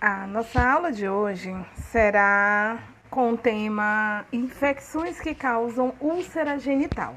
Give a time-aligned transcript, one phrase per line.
[0.00, 2.78] A nossa aula de hoje será
[3.10, 7.16] com o tema Infecções que causam úlcera genital.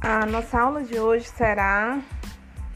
[0.00, 1.98] A nossa aula de hoje será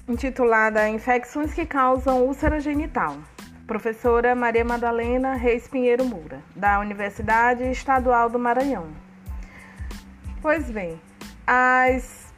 [0.08, 3.16] intitulada Infecções que causam úlcera genital.
[3.64, 9.07] Professora Maria Madalena Reis Pinheiro Moura, da Universidade Estadual do Maranhão.
[10.40, 11.00] Pois bem,
[11.46, 12.28] as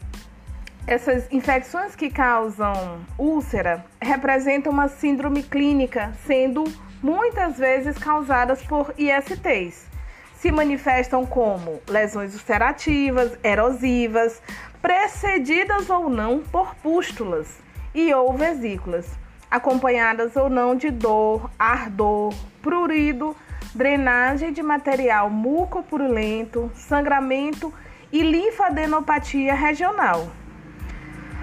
[0.86, 6.64] essas infecções que causam úlcera representam uma síndrome clínica, sendo
[7.02, 9.86] muitas vezes causadas por ISTs.
[10.34, 14.42] Se manifestam como lesões ulcerativas, erosivas,
[14.80, 17.58] precedidas ou não por pústulas
[17.94, 19.06] e ou vesículas,
[19.50, 23.36] acompanhadas ou não de dor, ardor, prurido,
[23.74, 27.72] drenagem de material mucopurulento, sangramento
[28.12, 30.30] e linfadenopatia regional.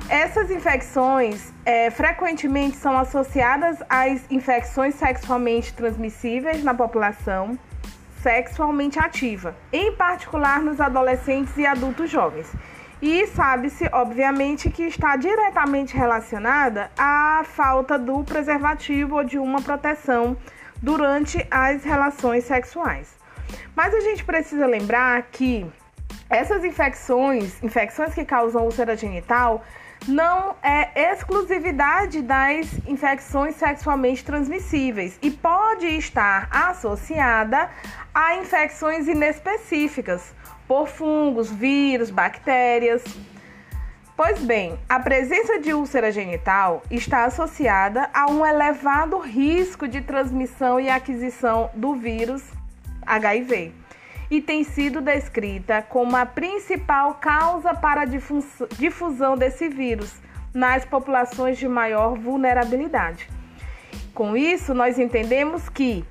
[0.10, 7.60] Essas infecções é, frequentemente são associadas às infecções sexualmente transmissíveis na população
[8.22, 12.52] sexualmente ativa, em particular nos adolescentes e adultos jovens.
[13.02, 20.36] E sabe-se, obviamente, que está diretamente relacionada à falta do preservativo ou de uma proteção
[20.82, 23.16] durante as relações sexuais.
[23.76, 25.66] Mas a gente precisa lembrar que
[26.30, 29.64] essas infecções, infecções que causam úlcera genital,
[30.08, 37.70] não é exclusividade das infecções sexualmente transmissíveis e pode estar associada
[38.14, 40.34] a infecções inespecíficas,
[40.68, 43.04] por fungos, vírus, bactérias.
[44.16, 50.80] Pois bem, a presença de úlcera genital está associada a um elevado risco de transmissão
[50.80, 52.44] e aquisição do vírus
[53.06, 53.87] HIV
[54.30, 60.14] e tem sido descrita como a principal causa para a difusão desse vírus
[60.54, 63.30] nas populações de maior vulnerabilidade.
[64.14, 66.04] Com isso, nós entendemos que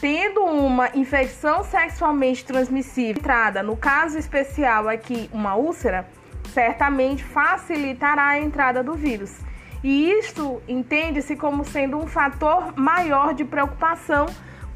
[0.00, 6.06] tendo uma infecção sexualmente transmissível entrada, no caso especial aqui uma úlcera,
[6.52, 9.34] certamente facilitará a entrada do vírus.
[9.82, 14.26] E isto entende-se como sendo um fator maior de preocupação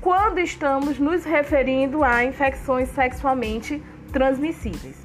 [0.01, 4.97] quando estamos nos referindo a infecções sexualmente transmissíveis.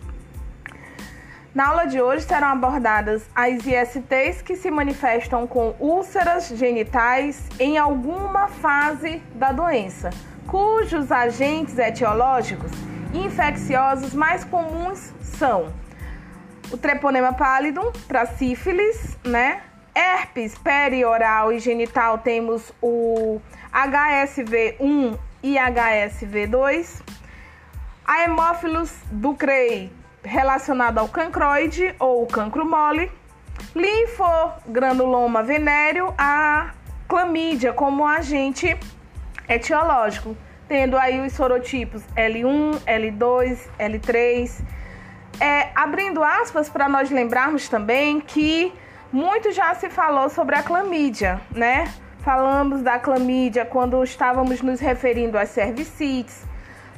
[1.54, 7.78] Na aula de hoje serão abordadas as ISTs que se manifestam com úlceras genitais em
[7.78, 10.10] alguma fase da doença,
[10.48, 12.72] cujos agentes etiológicos
[13.14, 15.72] infecciosos mais comuns são
[16.72, 19.62] o treponema pallidum para sífilis, né?
[19.96, 23.40] Herpes perioral e genital temos o
[23.76, 27.02] HSV1 e HSV2.
[28.06, 29.92] A hemófilos ducrei
[30.24, 33.12] relacionado ao cancroide ou cancro mole,
[33.76, 36.72] linfogranuloma venéreo, a
[37.08, 38.78] clamídia como agente
[39.48, 40.36] etiológico,
[40.68, 44.64] tendo aí os sorotipos L1, L2, L3.
[45.40, 48.74] É, abrindo aspas para nós lembrarmos também que
[49.12, 51.94] muito já se falou sobre a clamídia, né?
[52.26, 56.46] Falamos da clamídia quando estávamos nos referindo às cervicites,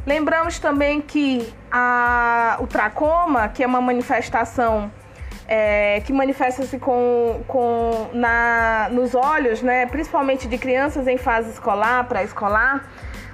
[0.07, 4.89] Lembramos também que a, o tracoma, que é uma manifestação
[5.45, 12.05] é, que manifesta-se com, com na, nos olhos, né, principalmente de crianças em fase escolar,
[12.05, 12.87] pré-escolar,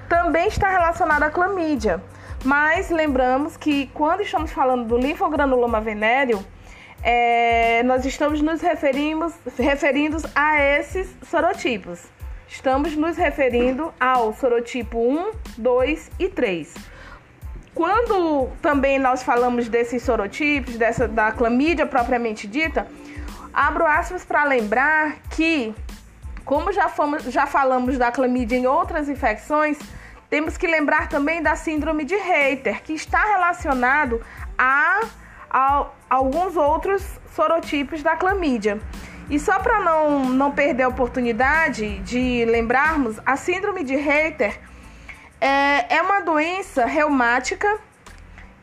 [0.10, 2.02] também está relacionada à clamídia.
[2.44, 6.44] Mas lembramos que quando estamos falando do linfogranuloma venéreo,
[7.03, 12.02] é, nós estamos nos referindo, referindo a esses sorotipos.
[12.47, 16.74] Estamos nos referindo ao sorotipo 1, 2 e 3.
[17.75, 22.88] Quando também nós falamos desses sorotipos, dessa, da clamídia propriamente dita,
[23.53, 25.74] abro aspas para lembrar que,
[26.46, 29.78] como já, fomos, já falamos da clamídia em outras infecções,
[30.30, 34.22] temos que lembrar também da síndrome de Reiter, que está relacionado
[34.57, 35.01] a,
[35.53, 37.03] a, alguns outros
[37.35, 38.81] sorotipos da clamídia.
[39.29, 44.59] E só para não, não perder a oportunidade de lembrarmos, a síndrome de Reiter
[45.39, 47.79] é, é uma doença reumática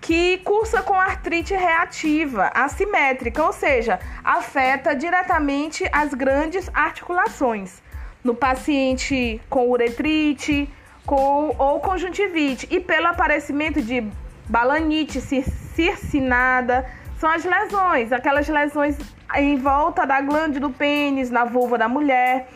[0.00, 7.82] que cursa com artrite reativa, assimétrica, ou seja, afeta diretamente as grandes articulações.
[8.24, 10.68] No paciente com uretrite
[11.06, 14.06] com, ou conjuntivite e pelo aparecimento de
[14.50, 16.84] balanite circinada,
[17.18, 18.98] são as lesões, aquelas lesões
[19.36, 22.48] em volta da glândula do pênis, na vulva da mulher.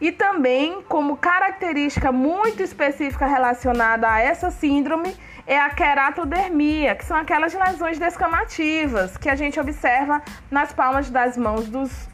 [0.00, 7.16] E também, como característica muito específica relacionada a essa síndrome, é a queratodermia, que são
[7.16, 12.08] aquelas lesões descamativas que a gente observa nas palmas das mãos dos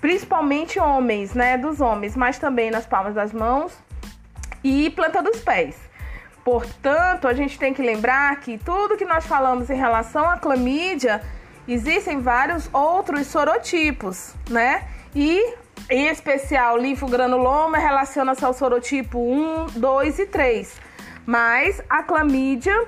[0.00, 3.76] principalmente homens, né, dos homens, mas também nas palmas das mãos
[4.62, 5.85] e planta dos pés.
[6.46, 11.20] Portanto, a gente tem que lembrar que tudo que nós falamos em relação à clamídia,
[11.66, 14.86] existem vários outros sorotipos, né?
[15.12, 15.54] E
[15.90, 20.80] em especial, linfogranuloma relaciona-se ao sorotipo 1, 2 e 3.
[21.26, 22.80] Mas a clamídia,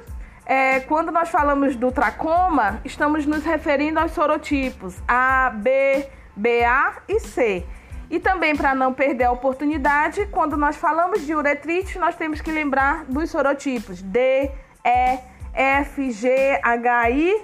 [0.47, 7.19] é, quando nós falamos do tracoma, estamos nos referindo aos sorotipos A, B, BA e
[7.19, 7.67] C.
[8.11, 12.51] E também para não perder a oportunidade, quando nós falamos de uretrite, nós temos que
[12.51, 14.51] lembrar dos sorotipos D,
[14.85, 15.19] E,
[15.53, 17.43] F, G, H, I,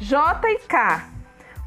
[0.00, 1.04] J e K.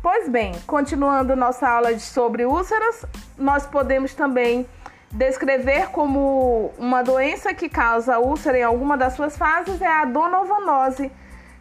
[0.02, 3.06] Pois bem, continuando nossa aula sobre úlceras,
[3.38, 4.66] nós podemos também
[5.12, 11.12] descrever como uma doença que causa úlcera em alguma das suas fases é a donovanose,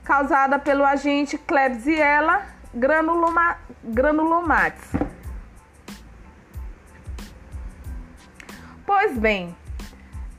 [0.03, 2.43] causada pelo agente Klebsiella
[2.75, 5.12] granuloma, granulomatis.
[8.95, 9.57] Pois bem,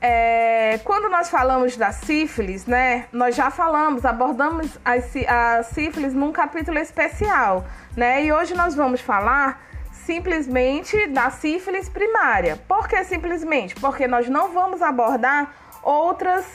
[0.00, 6.78] é, quando nós falamos da sífilis, né, nós já falamos, abordamos a, sífilis num capítulo
[6.78, 7.64] especial,
[7.96, 9.60] né, e hoje nós vamos falar
[9.90, 12.56] simplesmente da sífilis primária.
[12.68, 13.74] Por que simplesmente?
[13.74, 15.52] Porque nós não vamos abordar
[15.82, 16.46] outras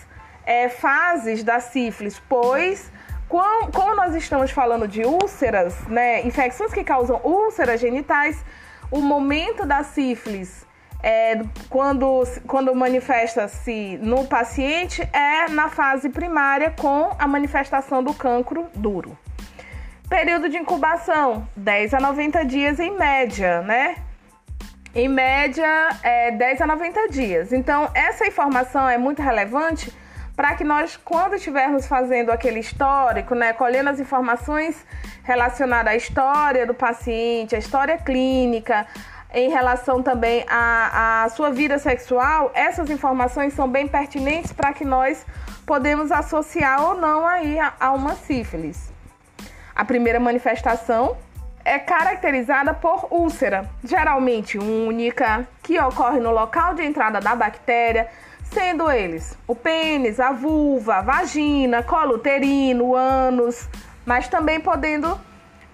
[0.45, 2.89] é, fases da sífilis, pois
[3.27, 8.41] como nós estamos falando de úlceras, né, infecções que causam úlceras genitais,
[8.89, 10.68] o momento da sífilis
[11.01, 18.67] é, quando, quando manifesta-se no paciente é na fase primária com a manifestação do cancro
[18.75, 19.17] duro.
[20.09, 23.95] Período de incubação, 10 a 90 dias em média, né?
[24.93, 27.53] Em média, é 10 a 90 dias.
[27.53, 29.93] Então, essa informação é muito relevante
[30.35, 34.83] para que nós, quando estivermos fazendo aquele histórico, né, colhendo as informações
[35.23, 38.87] relacionadas à história do paciente, à história clínica,
[39.33, 44.83] em relação também à, à sua vida sexual, essas informações são bem pertinentes para que
[44.83, 45.25] nós
[45.65, 48.91] podemos associar ou não aí a, a uma sífilis.
[49.75, 51.15] A primeira manifestação
[51.63, 58.07] é caracterizada por úlcera, geralmente única, que ocorre no local de entrada da bactéria,
[58.51, 63.69] sendo eles o pênis, a vulva, a vagina, colo uterino, ânus,
[64.05, 65.19] mas também podendo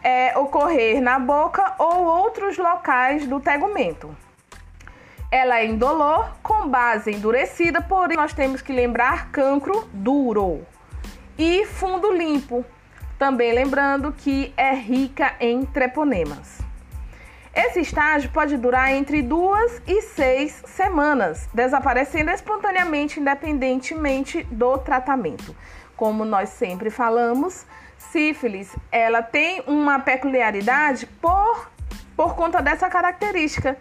[0.06, 4.16] é, ocorrer na boca ou outros locais do tegumento.
[5.32, 10.64] Ela é indolor, com base endurecida, porém nós temos que lembrar cancro duro.
[11.36, 12.64] E fundo limpo,
[13.18, 16.65] também lembrando que é rica em treponemas.
[17.56, 25.56] Esse estágio pode durar entre duas e seis semanas, desaparecendo espontaneamente, independentemente do tratamento.
[25.96, 27.66] Como nós sempre falamos,
[27.98, 31.72] sífilis, ela tem uma peculiaridade por,
[32.14, 33.78] por conta dessa característica.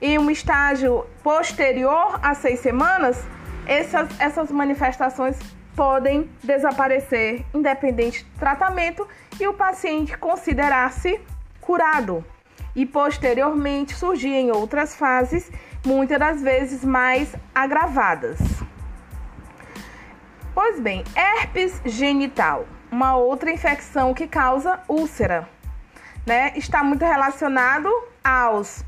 [0.00, 3.24] E um estágio posterior a seis semanas,
[3.68, 5.38] essas, essas manifestações
[5.76, 9.06] podem desaparecer independente do tratamento
[9.38, 11.20] e o paciente considerar-se
[11.60, 12.24] curado.
[12.74, 15.50] E posteriormente surgir em outras fases,
[15.84, 18.38] muitas das vezes mais agravadas.
[20.54, 25.48] Pois bem, herpes genital uma outra infecção que causa úlcera,
[26.26, 26.52] né?
[26.54, 27.88] Está muito relacionado
[28.22, 28.84] aos,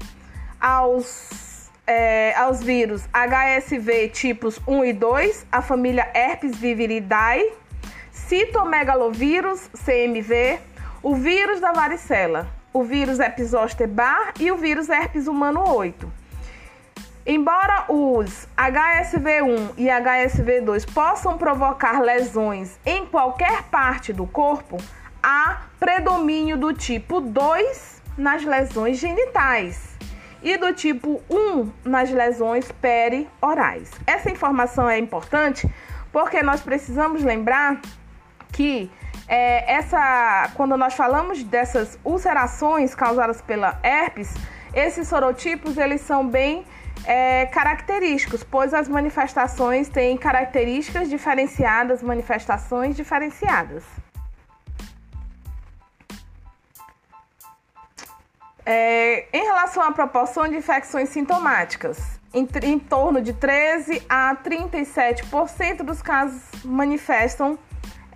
[0.61, 7.50] aos, é, aos vírus HSV tipos 1 e 2, a família Herpes viviridae,
[8.12, 10.61] citomegalovírus CMV,
[11.02, 16.12] o vírus da varicela, o vírus Epizoster bar e o vírus herpes humano 8.
[17.25, 24.76] Embora os HSV1 e HSV2 possam provocar lesões em qualquer parte do corpo,
[25.23, 29.97] há predomínio do tipo 2 nas lesões genitais
[30.43, 33.90] e do tipo 1 nas lesões periorais.
[34.04, 35.73] Essa informação é importante
[36.12, 37.81] porque nós precisamos lembrar
[38.52, 38.90] que
[39.26, 44.35] é, essa, quando nós falamos dessas ulcerações causadas pela herpes,
[44.75, 46.64] esses sorotipos eles são bem
[47.07, 53.85] é, característicos, pois as manifestações têm características diferenciadas, manifestações diferenciadas.
[58.66, 65.83] É, em relação à proporção de infecções sintomáticas, em, em torno de 13 a 37%
[65.83, 67.59] dos casos manifestam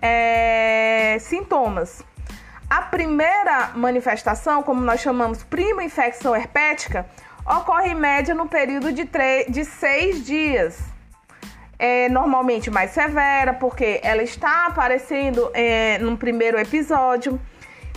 [0.01, 2.03] é, sintomas.
[2.69, 7.07] A primeira manifestação, como nós chamamos prima infecção herpética,
[7.45, 9.09] ocorre em média no período de,
[9.49, 10.79] de seis dias.
[11.79, 17.39] é normalmente mais severa, porque ela está aparecendo é, no primeiro episódio,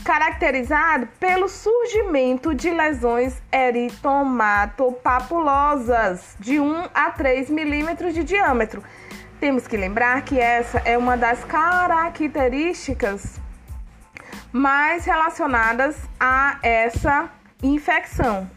[0.04, 8.82] caracterizado pelo surgimento de lesões eritomatopapulosas de 1 a 3 milímetros de diâmetro.
[9.42, 13.40] Temos que lembrar que essa é uma das características
[14.52, 17.28] mais relacionadas a essa
[17.60, 18.48] infecção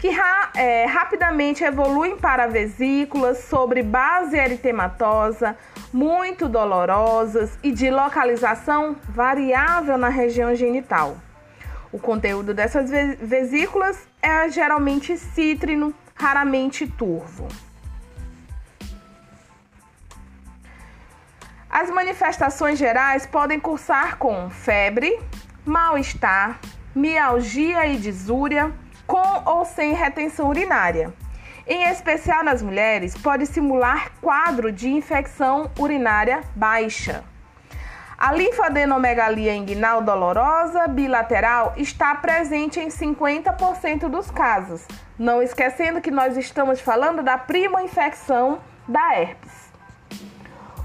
[0.00, 5.56] que ra é, rapidamente evoluem para vesículas sobre base eritematosa,
[5.92, 11.18] muito dolorosas e de localização variável na região genital.
[11.92, 17.46] O conteúdo dessas vesículas é geralmente cítrino, raramente turvo.
[21.72, 25.18] As manifestações gerais podem cursar com febre,
[25.64, 26.60] mal-estar,
[26.94, 28.70] mialgia e disúria,
[29.06, 31.14] com ou sem retenção urinária.
[31.66, 37.24] Em especial nas mulheres, pode simular quadro de infecção urinária baixa.
[38.18, 44.86] A linfadenomegalia inguinal dolorosa bilateral está presente em 50% dos casos,
[45.18, 49.71] não esquecendo que nós estamos falando da prima infecção da herpes.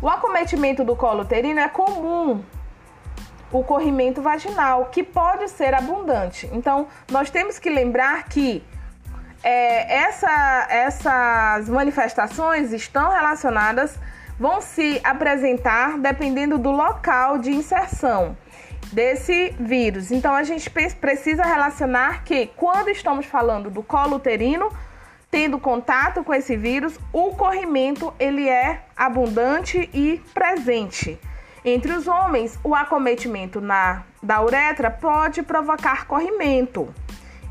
[0.01, 2.43] O acometimento do colo uterino é comum
[3.51, 6.49] o corrimento vaginal, que pode ser abundante.
[6.51, 8.63] Então, nós temos que lembrar que
[9.43, 13.97] é, essa, essas manifestações estão relacionadas,
[14.39, 18.37] vão se apresentar dependendo do local de inserção
[18.91, 20.11] desse vírus.
[20.11, 24.69] Então, a gente precisa relacionar que quando estamos falando do colo uterino,
[25.37, 31.19] tendo contato com esse vírus, o corrimento ele é abundante e presente.
[31.63, 36.91] Entre os homens, o acometimento na, da uretra pode provocar corrimento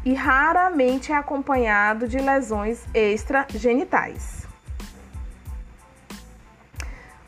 [0.05, 4.49] e raramente é acompanhado de lesões extragenitais.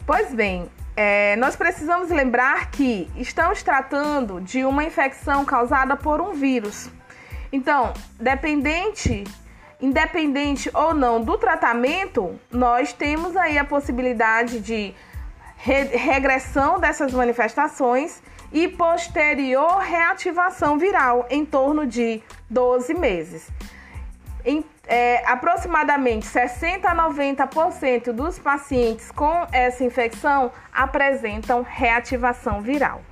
[0.04, 6.32] Pois bem, é, nós precisamos lembrar que estamos tratando de uma infecção causada por um
[6.32, 6.90] vírus.
[7.52, 9.22] Então, dependente,
[9.80, 14.94] independente ou não do tratamento, nós temos aí a possibilidade de
[15.56, 23.50] regressão dessas manifestações e posterior reativação viral em torno de 12 meses.
[24.44, 33.02] Em, é, aproximadamente 60 a 90% dos pacientes com essa infecção apresentam reativação viral.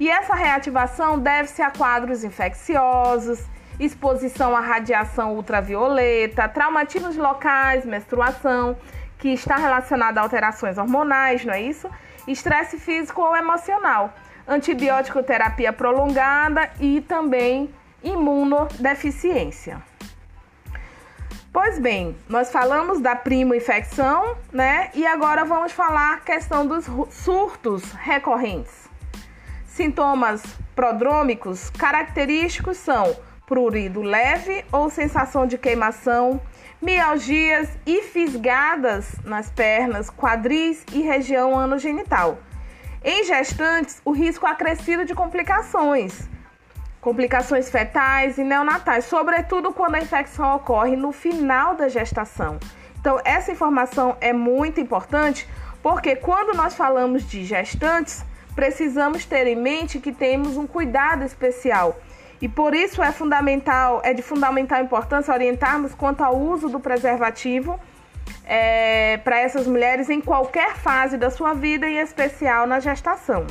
[0.00, 3.44] E essa reativação deve-se a quadros infecciosos,
[3.78, 8.76] exposição à radiação ultravioleta, traumatismos locais, menstruação
[9.18, 11.88] que está relacionada a alterações hormonais, não é isso?
[12.26, 14.12] Estresse físico ou emocional,
[14.46, 19.82] antibiótico terapia prolongada e também imunodeficiência.
[21.52, 24.90] Pois bem, nós falamos da primo infecção, né?
[24.94, 28.88] E agora vamos falar a questão dos surtos recorrentes.
[29.66, 30.42] Sintomas
[30.76, 33.16] prodrômicos característicos são
[33.48, 36.38] prurido leve ou sensação de queimação,
[36.80, 42.38] mialgias e fisgadas nas pernas, quadris e região anogenital.
[43.02, 46.28] Em gestantes, o risco acrescido de complicações,
[47.00, 52.58] complicações fetais e neonatais, sobretudo quando a infecção ocorre no final da gestação.
[53.00, 55.48] Então, essa informação é muito importante
[55.82, 58.22] porque quando nós falamos de gestantes,
[58.54, 61.96] precisamos ter em mente que temos um cuidado especial
[62.40, 67.78] e por isso é fundamental, é de fundamental importância orientarmos quanto ao uso do preservativo
[68.44, 73.46] é, para essas mulheres em qualquer fase da sua vida, em especial na gestação.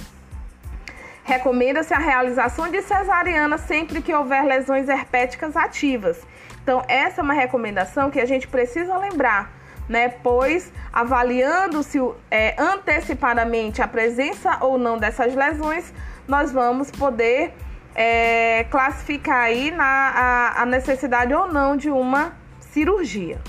[1.23, 6.25] Recomenda-se a realização de cesariana sempre que houver lesões herpéticas ativas.
[6.63, 9.51] Então, essa é uma recomendação que a gente precisa lembrar,
[9.89, 10.07] né?
[10.07, 11.99] Pois, avaliando-se
[12.31, 15.93] é, antecipadamente a presença ou não dessas lesões,
[16.27, 17.53] nós vamos poder
[17.97, 23.41] é, classificar aí na, a, a necessidade ou não de uma cirurgia.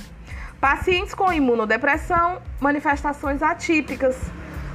[0.59, 4.17] Pacientes com imunodepressão, manifestações atípicas,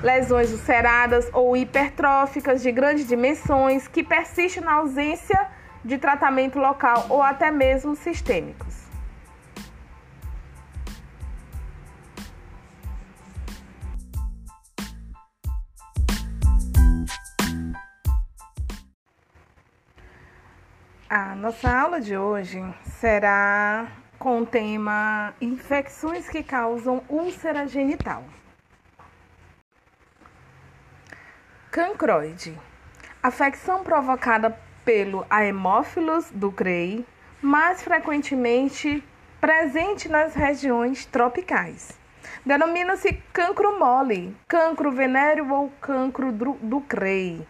[0.04, 5.48] lesões ulceradas ou hipertróficas de grandes dimensões que persistem na ausência
[5.84, 8.83] de tratamento local ou até mesmo sistêmicos.
[21.36, 23.88] Nossa aula de hoje será
[24.20, 28.24] com o tema Infecções que causam úlcera genital.
[31.72, 32.58] Cancroide.
[33.22, 37.06] Afecção provocada pelo Haemophilus ducreyi,
[37.42, 39.04] mais frequentemente
[39.42, 41.98] presente nas regiões tropicais.
[42.46, 47.48] Denomina-se cancro mole, cancro venéreo ou cancro do CREI.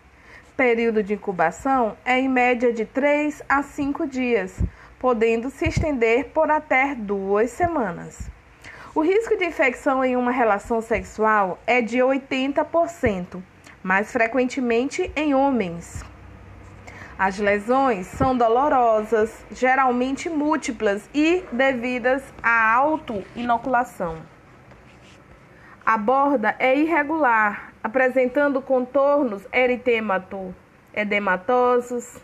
[0.55, 4.61] Período de incubação é em média de 3 a 5 dias,
[4.99, 8.29] podendo se estender por até duas semanas.
[8.93, 13.41] O risco de infecção em uma relação sexual é de 80%,
[13.81, 16.05] mais frequentemente em homens.
[17.17, 24.17] As lesões são dolorosas, geralmente múltiplas e devidas à auto-inoculação.
[25.83, 30.55] A borda é irregular, apresentando contornos eritemato,
[30.93, 32.17] edematosos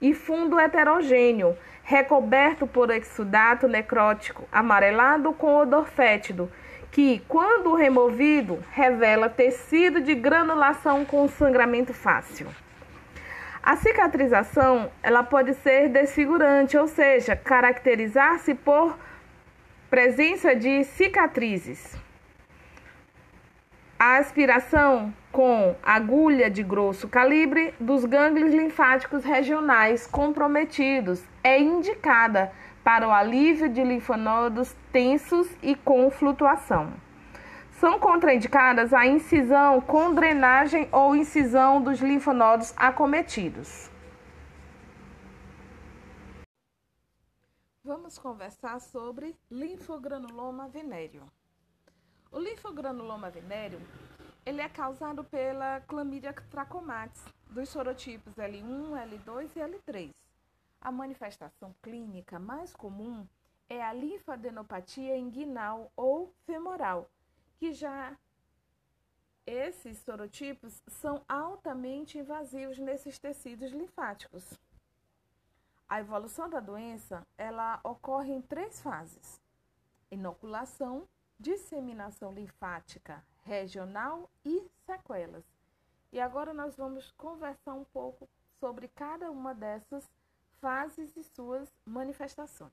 [0.00, 6.50] e fundo heterogêneo, recoberto por exudato necrótico amarelado com odor fétido,
[6.90, 12.46] que, quando removido, revela tecido de granulação com sangramento fácil.
[13.62, 18.98] A cicatrização ela pode ser desfigurante, ou seja, caracterizar-se por
[19.88, 22.01] presença de cicatrizes.
[24.04, 33.06] A aspiração com agulha de grosso calibre dos gânglios linfáticos regionais comprometidos é indicada para
[33.06, 36.92] o alívio de linfonodos tensos e com flutuação.
[37.78, 43.88] São contraindicadas a incisão com drenagem ou incisão dos linfonodos acometidos.
[47.84, 51.22] Vamos conversar sobre linfogranuloma venéreo.
[52.32, 53.78] O linfogranuloma venéreo
[54.46, 60.10] ele é causado pela Chlamydia trachomatis dos sorotipos L1, L2 e L3.
[60.80, 63.28] A manifestação clínica mais comum
[63.68, 67.10] é a linfadenopatia inguinal ou femoral,
[67.58, 68.16] que já
[69.46, 74.58] esses sorotipos são altamente invasivos nesses tecidos linfáticos.
[75.86, 79.38] A evolução da doença, ela ocorre em três fases:
[80.10, 81.06] inoculação,
[81.38, 85.44] disseminação linfática regional e sequelas.
[86.12, 88.28] E agora nós vamos conversar um pouco
[88.60, 90.08] sobre cada uma dessas
[90.60, 92.72] fases e suas manifestações.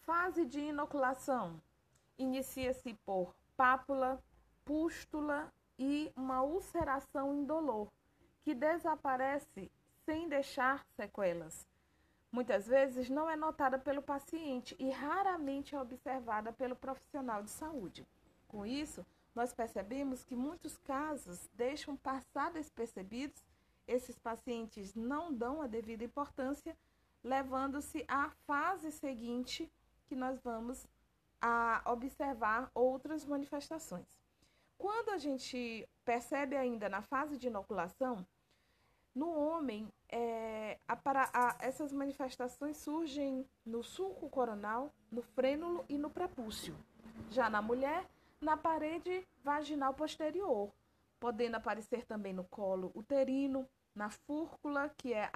[0.00, 1.60] Fase de inoculação
[2.16, 4.22] inicia-se por pápula,
[4.64, 7.88] pústula e uma ulceração indolor,
[8.42, 9.70] que desaparece
[10.06, 11.66] sem deixar sequelas
[12.30, 18.06] muitas vezes não é notada pelo paciente e raramente é observada pelo profissional de saúde.
[18.46, 23.42] Com isso, nós percebemos que muitos casos deixam passar despercebidos,
[23.86, 26.76] esses pacientes não dão a devida importância,
[27.22, 29.70] levando-se à fase seguinte
[30.06, 30.86] que nós vamos
[31.40, 34.18] a observar outras manifestações.
[34.76, 38.26] Quando a gente percebe ainda na fase de inoculação,
[39.18, 40.96] no homem, é, a,
[41.32, 46.76] a, essas manifestações surgem no sulco coronal, no frênulo e no prepúcio.
[47.28, 48.08] Já na mulher,
[48.40, 50.72] na parede vaginal posterior,
[51.18, 55.28] podendo aparecer também no colo uterino, na fúrcula, que é,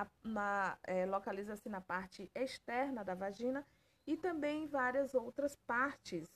[0.84, 3.66] é, localiza-se na parte externa da vagina,
[4.06, 6.28] e também em várias outras partes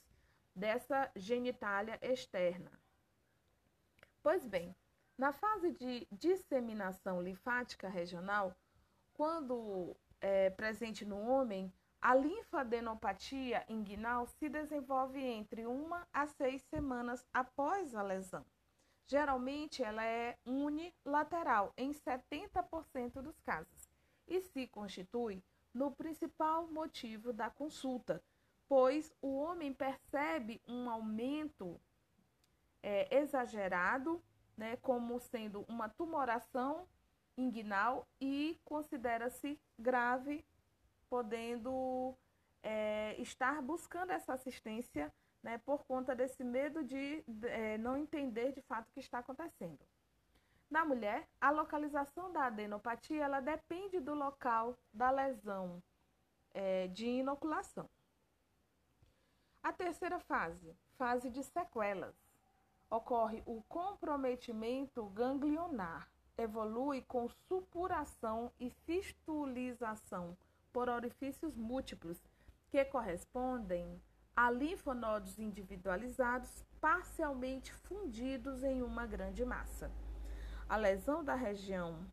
[0.52, 2.72] dessa genitália externa.
[4.20, 4.74] Pois bem,
[5.18, 8.54] na fase de disseminação linfática regional,
[9.14, 17.26] quando é, presente no homem, a linfadenopatia inguinal se desenvolve entre uma a seis semanas
[17.32, 18.44] após a lesão.
[19.06, 23.88] Geralmente, ela é unilateral em 70% dos casos
[24.28, 28.22] e se constitui no principal motivo da consulta,
[28.68, 31.80] pois o homem percebe um aumento
[32.82, 34.22] é, exagerado
[34.56, 36.88] né, como sendo uma tumoração
[37.36, 40.44] inguinal e considera-se grave,
[41.08, 42.16] podendo
[42.62, 48.62] é, estar buscando essa assistência né, por conta desse medo de é, não entender de
[48.62, 49.78] fato o que está acontecendo.
[50.68, 55.80] Na mulher, a localização da adenopatia ela depende do local da lesão
[56.52, 57.88] é, de inoculação.
[59.62, 62.25] A terceira fase, fase de sequelas
[62.90, 70.36] ocorre o comprometimento ganglionar, evolui com supuração e fistulização
[70.72, 72.22] por orifícios múltiplos,
[72.68, 74.00] que correspondem
[74.34, 79.90] a linfonodos individualizados parcialmente fundidos em uma grande massa.
[80.68, 82.06] A lesão da região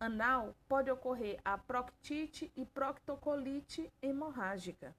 [0.00, 4.96] anal pode ocorrer a proctite e proctocolite hemorrágica.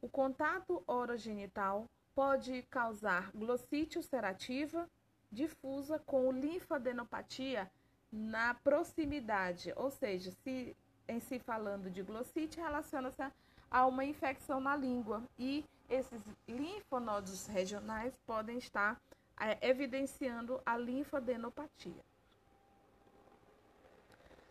[0.00, 4.88] O contato orogenital pode causar glossite ulcerativa
[5.30, 7.70] difusa com linfadenopatia
[8.10, 10.76] na proximidade, ou seja, se
[11.08, 13.22] em si falando de glossite relaciona-se
[13.70, 19.00] a uma infecção na língua e esses linfonodos regionais podem estar
[19.38, 22.02] é, evidenciando a linfadenopatia.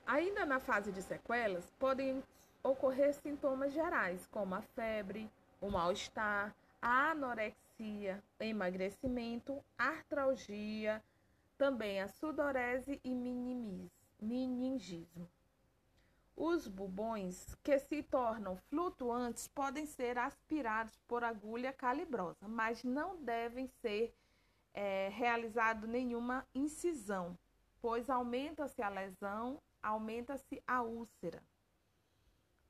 [0.05, 2.21] Ainda na fase de sequelas, podem
[2.61, 11.01] ocorrer sintomas gerais, como a febre, o mal-estar, anorexia, emagrecimento, artralgia,
[11.57, 13.15] também a sudorese e
[14.19, 15.29] meningismo.
[16.35, 23.67] Os bubões que se tornam flutuantes podem ser aspirados por agulha calibrosa, mas não devem
[23.81, 24.13] ser
[24.73, 27.37] é, realizado nenhuma incisão,
[27.81, 31.41] pois aumenta-se a lesão, aumenta-se a úlcera.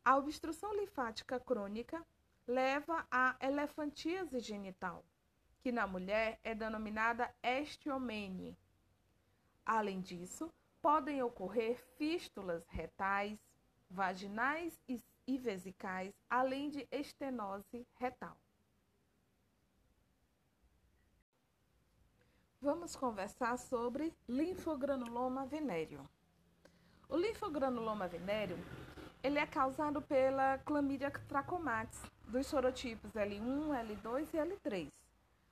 [0.06, 2.06] A obstrução linfática crônica
[2.48, 5.04] leva à elefantíase genital,
[5.62, 8.58] que na mulher é denominada estiomene.
[9.66, 13.40] Além disso, podem ocorrer fístulas retais,
[13.90, 14.78] vaginais
[15.26, 18.38] e vesicais, além de estenose retal.
[22.60, 26.10] Vamos conversar sobre linfogranuloma venéreo.
[27.10, 28.58] O linfogranuloma venéreo
[29.24, 34.92] ele é causado pela Chlamydia trachomatis, dos sorotipos L1, L2 e L3.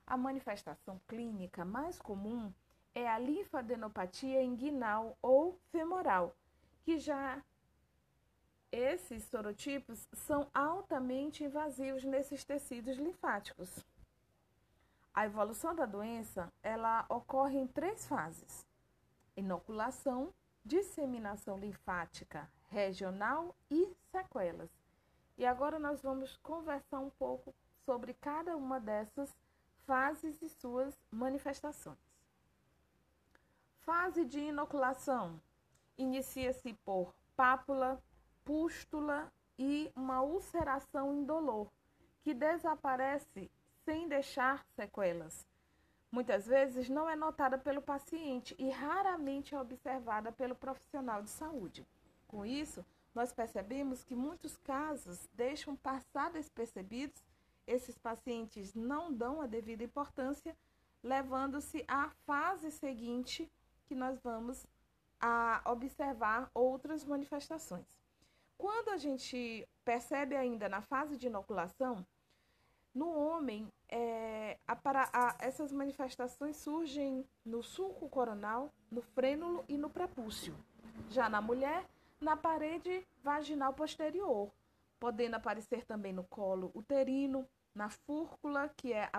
[0.06, 2.54] A manifestação clínica mais comum
[2.94, 6.36] é a linfadenopatia inguinal ou femoral,
[6.84, 7.42] que já
[8.70, 13.86] esses sorotipos são altamente invasivos nesses tecidos linfáticos.
[15.14, 18.66] A evolução da doença, ela ocorre em três fases:
[19.38, 20.34] inoculação,
[20.66, 24.70] disseminação linfática regional e sequelas.
[25.38, 27.54] E agora nós vamos conversar um pouco
[27.86, 29.30] sobre cada uma dessas
[29.86, 31.98] fases e suas manifestações.
[33.82, 35.40] Fase de inoculação
[35.98, 38.02] inicia-se por pápula,
[38.46, 41.68] pústula e uma ulceração indolor,
[42.24, 43.52] que desaparece
[43.84, 45.46] sem deixar sequelas.
[46.12, 51.86] Muitas vezes não é notada pelo paciente e raramente é observada pelo profissional de saúde.
[52.32, 57.22] Com isso, nós percebemos que muitos casos deixam passar despercebidos,
[57.68, 60.56] esses pacientes não dão a devida importância,
[61.04, 63.52] levando-se à fase seguinte
[63.86, 64.66] que nós vamos
[65.20, 68.00] a observar outras manifestações.
[68.58, 72.06] Quando a gente percebe ainda na fase de inoculação,
[72.94, 79.90] no homem, é, a, a, essas manifestações surgem no sulco coronal, no frênulo e no
[79.90, 80.56] prepúcio.
[81.10, 81.86] Já na mulher,
[82.22, 84.54] na parede vaginal posterior,
[85.00, 89.10] podendo aparecer também no colo uterino, na fúrcula, que é,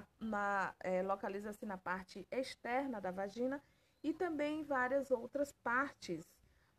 [0.81, 3.62] é localiza-se na parte externa da vagina,
[4.03, 6.25] e também em várias outras partes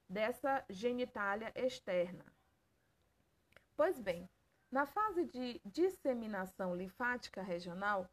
[0.07, 2.25] dessa genitália externa.
[3.75, 4.29] Pois bem,
[4.71, 8.09] na fase de disseminação linfática regional,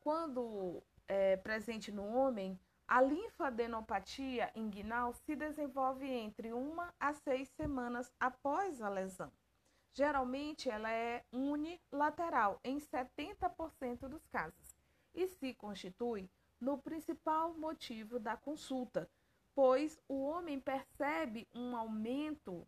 [0.00, 8.12] quando é, presente no homem, a linfadenopatia inguinal se desenvolve entre uma a seis semanas
[8.20, 9.32] após a lesão.
[9.92, 14.76] Geralmente, ela é unilateral em 70% dos casos
[15.14, 19.10] e se constitui no principal motivo da consulta,
[19.54, 22.66] pois o homem percebe um aumento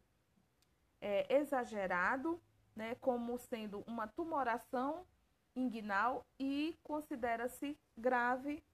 [1.01, 2.41] é, exagerado,
[2.75, 5.07] né, como sendo uma tumoração
[5.55, 8.65] inguinal e considera-se grave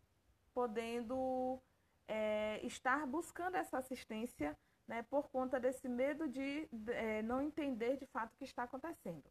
[0.55, 1.61] podendo
[2.07, 8.07] é, estar buscando essa assistência né, por conta desse medo de é, não entender de
[8.07, 9.25] fato o que está acontecendo.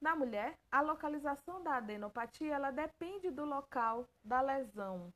[0.00, 5.12] Na mulher, a localização da adenopatia ela depende do local da lesão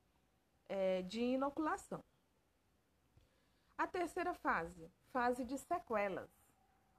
[0.69, 2.05] é, de inoculação.
[3.79, 6.31] A terceira fase, fase de sequelas,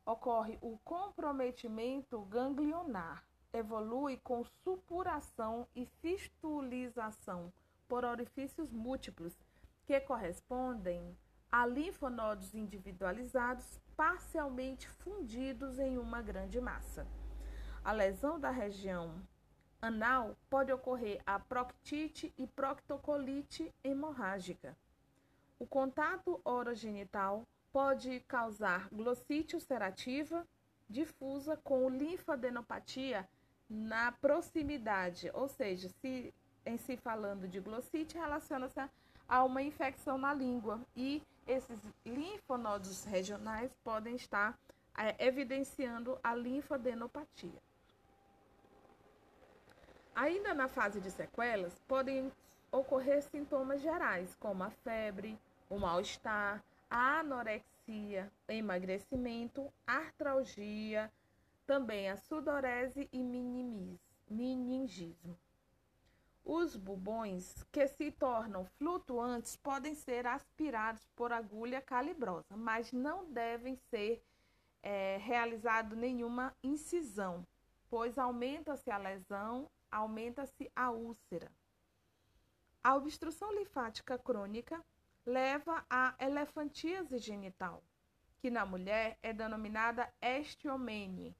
[0.06, 7.54] ocorre o comprometimento ganglionar, evolui com supuração e fistulização
[7.88, 9.38] por orifícios múltiplos,
[9.86, 11.18] que correspondem
[11.52, 17.08] a linfonodos individualizados parcialmente fundidos em uma grande massa.
[17.84, 19.22] A lesão da região
[19.82, 24.76] anal pode ocorrer a proctite e proctocolite hemorrágica.
[25.60, 30.46] O contato orogenital pode causar glossite ulcerativa
[30.90, 33.28] difusa com linfadenopatia
[33.70, 36.34] na proximidade, ou seja, se
[36.66, 38.80] em si falando de glossite relaciona-se
[39.28, 44.58] a uma infecção na língua e esses linfonodos regionais podem estar
[44.98, 47.62] é, evidenciando a linfadenopatia.
[50.16, 52.32] Ainda na fase de sequelas, podem
[52.72, 55.38] ocorrer sintomas gerais, como a febre,
[55.70, 61.12] o mal-estar, a anorexia, emagrecimento, artralgia,
[61.68, 63.20] também a sudorese e
[64.30, 65.38] meningismo.
[66.48, 73.76] Os bubões que se tornam flutuantes podem ser aspirados por agulha calibrosa, mas não devem
[73.90, 74.24] ser
[74.84, 77.44] é, realizado nenhuma incisão,
[77.90, 81.52] pois aumenta-se a lesão, aumenta-se a úlcera.
[82.84, 84.86] A obstrução linfática crônica
[85.26, 87.84] leva à elefantíase genital,
[88.38, 91.36] que na mulher é denominada estiomene.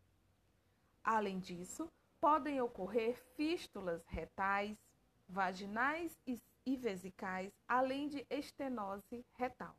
[1.04, 1.88] Além disso,
[2.20, 4.76] podem ocorrer fístulas retais,
[5.28, 6.18] vaginais
[6.66, 9.76] e vesicais, além de estenose retal.